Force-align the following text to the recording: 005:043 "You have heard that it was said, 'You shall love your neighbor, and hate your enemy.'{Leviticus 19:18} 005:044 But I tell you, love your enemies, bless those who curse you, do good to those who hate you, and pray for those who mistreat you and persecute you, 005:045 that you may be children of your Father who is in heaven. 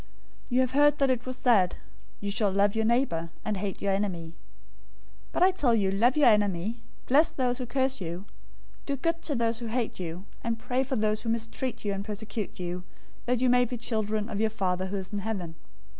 005:043 0.01 0.07
"You 0.49 0.59
have 0.61 0.71
heard 0.71 0.97
that 0.97 1.09
it 1.11 1.25
was 1.27 1.37
said, 1.37 1.75
'You 2.21 2.31
shall 2.31 2.51
love 2.51 2.73
your 2.75 2.85
neighbor, 2.85 3.29
and 3.45 3.55
hate 3.57 3.83
your 3.83 3.91
enemy.'{Leviticus 3.91 4.35
19:18} 5.27 5.27
005:044 5.27 5.31
But 5.33 5.43
I 5.43 5.51
tell 5.51 5.75
you, 5.75 5.91
love 5.91 6.17
your 6.17 6.27
enemies, 6.27 6.75
bless 7.07 7.29
those 7.29 7.59
who 7.59 7.65
curse 7.67 8.01
you, 8.01 8.25
do 8.87 8.95
good 8.95 9.21
to 9.21 9.35
those 9.35 9.59
who 9.59 9.67
hate 9.67 9.99
you, 9.99 10.25
and 10.43 10.57
pray 10.57 10.83
for 10.83 10.95
those 10.95 11.21
who 11.21 11.29
mistreat 11.29 11.85
you 11.85 11.93
and 11.93 12.03
persecute 12.03 12.59
you, 12.59 12.77
005:045 12.79 12.83
that 13.27 13.41
you 13.41 13.49
may 13.51 13.63
be 13.63 13.77
children 13.77 14.27
of 14.27 14.39
your 14.41 14.49
Father 14.49 14.87
who 14.87 14.97
is 14.97 15.13
in 15.13 15.19
heaven. 15.19 15.53